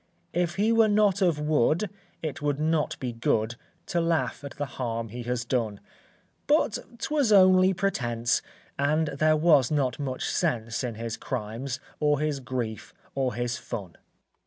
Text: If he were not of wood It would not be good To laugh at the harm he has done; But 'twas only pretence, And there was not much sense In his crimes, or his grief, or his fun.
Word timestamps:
If 0.33 0.55
he 0.55 0.71
were 0.71 0.87
not 0.87 1.21
of 1.21 1.37
wood 1.39 1.87
It 2.23 2.41
would 2.41 2.59
not 2.59 2.97
be 2.99 3.13
good 3.13 3.53
To 3.85 4.01
laugh 4.01 4.43
at 4.43 4.57
the 4.57 4.65
harm 4.65 5.09
he 5.09 5.21
has 5.21 5.45
done; 5.45 5.79
But 6.47 6.79
'twas 6.97 7.31
only 7.31 7.71
pretence, 7.75 8.41
And 8.79 9.09
there 9.09 9.37
was 9.37 9.69
not 9.69 9.99
much 9.99 10.25
sense 10.27 10.83
In 10.83 10.95
his 10.95 11.17
crimes, 11.17 11.79
or 11.99 12.19
his 12.19 12.39
grief, 12.39 12.95
or 13.13 13.35
his 13.35 13.57
fun. 13.59 13.95